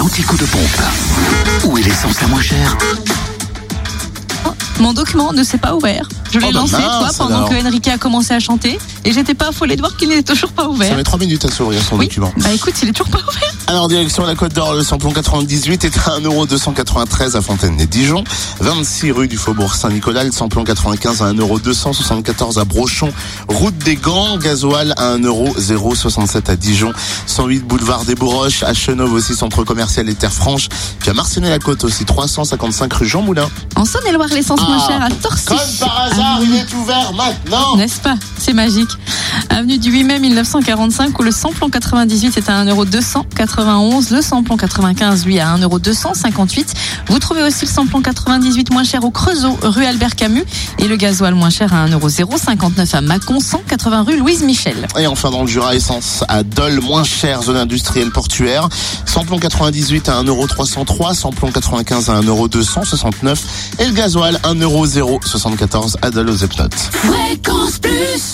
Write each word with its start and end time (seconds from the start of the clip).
l'anti-coup 0.00 0.36
de 0.38 0.44
pompe. 0.46 0.82
Où 1.66 1.76
est 1.76 1.82
l'essence 1.82 2.20
la 2.22 2.26
moins 2.28 2.40
chère 2.40 2.76
Mon 4.78 4.94
document 4.94 5.32
ne 5.34 5.42
s'est 5.44 5.58
pas 5.58 5.74
ouvert. 5.74 6.08
Je 6.32 6.38
l'ai 6.38 6.46
Oh 6.48 6.52
bah 6.54 6.60
lancé, 6.60 6.72
mince, 6.72 6.82
toi, 6.84 7.10
pendant 7.18 7.36
alors. 7.44 7.48
que 7.50 7.66
Enrique 7.66 7.88
a 7.88 7.98
commencé 7.98 8.32
à 8.32 8.40
chanter. 8.40 8.78
Et 9.04 9.12
j'étais 9.12 9.34
pas 9.34 9.48
affolée 9.48 9.76
de 9.76 9.82
voir 9.82 9.94
qu'il 9.98 10.08
n'est 10.08 10.22
toujours 10.22 10.52
pas 10.52 10.62
Ça 10.62 10.68
ouvert. 10.70 10.96
met 10.96 11.04
3 11.04 11.18
minutes 11.18 11.44
à 11.44 11.50
s'ouvrir 11.50 11.82
son 11.82 11.96
Oui. 11.98 12.06
document. 12.06 12.32
Bah 12.38 12.50
écoute, 12.54 12.74
il 12.82 12.88
est 12.88 12.92
toujours 12.92 13.10
pas 13.10 13.18
ouvert. 13.18 13.49
Alors, 13.70 13.86
direction 13.86 14.26
la 14.26 14.34
Côte 14.34 14.52
d'Or, 14.52 14.74
le 14.74 14.82
samplon 14.82 15.12
98 15.12 15.84
est 15.84 15.96
à 15.98 16.18
1,293€ 16.18 17.36
à 17.36 17.40
Fontaine-les-Dijon. 17.40 18.24
26 18.58 19.12
rue 19.12 19.28
du 19.28 19.36
Faubourg 19.36 19.76
Saint-Nicolas, 19.76 20.24
le 20.24 20.32
samplon 20.32 20.64
95 20.64 21.22
à 21.22 21.32
1,274€ 21.32 22.58
à 22.58 22.64
Brochon. 22.64 23.12
Route 23.46 23.78
des 23.78 23.94
Gants, 23.94 24.38
gasoil 24.38 24.92
à 24.96 25.14
1,067€ 25.16 26.50
à 26.50 26.56
Dijon. 26.56 26.92
108 27.26 27.60
boulevard 27.60 28.04
des 28.04 28.16
Bourroches, 28.16 28.64
à 28.64 28.74
Chenauve 28.74 29.12
aussi, 29.12 29.36
centre 29.36 29.62
commercial 29.62 30.08
et 30.08 30.16
Terre 30.16 30.32
Franche. 30.32 30.68
Puis 30.98 31.10
à 31.10 31.14
Marcenay-la-Côte 31.14 31.84
aussi, 31.84 32.04
355 32.04 32.92
rue 32.92 33.06
Jean 33.06 33.22
Moulin. 33.22 33.48
En 33.76 33.84
Saône-et-Loire, 33.84 34.30
l'essence 34.32 34.58
moins 34.62 34.78
Ah, 34.80 34.88
chère 34.88 35.02
à 35.04 35.10
Torcy. 35.10 35.44
Comme 35.44 35.58
par 35.78 36.00
hasard, 36.10 36.40
il 36.42 36.56
est 36.56 36.74
ouvert 36.74 37.12
maintenant 37.12 37.76
N'est-ce 37.76 38.00
pas? 38.00 38.16
C'est 38.36 38.52
magique. 38.52 38.90
Avenue 39.48 39.78
du 39.78 39.90
8 39.90 40.04
mai 40.04 40.18
1945 40.18 41.18
où 41.18 41.22
le 41.22 41.30
samplon 41.30 41.70
98 41.70 42.36
est 42.36 42.48
à 42.48 42.64
1,291€, 42.64 44.14
le 44.14 44.22
samplon 44.22 44.56
95 44.56 45.24
lui 45.24 45.40
à 45.40 45.56
1,258€. 45.56 46.66
Vous 47.08 47.18
trouvez 47.18 47.42
aussi 47.42 47.64
le 47.64 47.70
samplon 47.70 48.02
98 48.02 48.72
moins 48.72 48.84
cher 48.84 49.04
au 49.04 49.10
Creusot, 49.10 49.58
rue 49.62 49.84
Albert 49.84 50.16
Camus 50.16 50.44
et 50.78 50.88
le 50.88 50.96
gasoil 50.96 51.34
moins 51.34 51.50
cher 51.50 51.72
à 51.74 51.86
1,059€ 51.86 52.94
à 52.94 53.00
Mâcon, 53.00 53.40
180 53.40 54.02
rue 54.02 54.18
Louise 54.18 54.42
Michel. 54.42 54.86
Et 54.98 55.06
enfin 55.06 55.30
dans 55.30 55.42
le 55.42 55.48
Jura 55.48 55.74
essence 55.74 56.24
à 56.28 56.42
Dole, 56.42 56.80
moins 56.80 57.04
cher, 57.04 57.42
zone 57.42 57.56
industrielle 57.56 58.10
portuaire. 58.10 58.68
Samplon 59.06 59.38
98 59.38 60.08
à 60.08 60.22
1,303€, 60.22 61.14
samplon 61.14 61.50
95 61.50 62.10
à 62.10 62.20
1,269€ 62.20 63.38
et 63.78 63.86
le 63.86 63.92
gasoil 63.92 64.38
1,074€ 64.44 65.96
à 66.02 66.10
Dole 66.10 66.30
aux 66.30 66.36
Epnotes. 66.36 66.90
Fréquence 66.92 67.78
Plus 67.78 68.29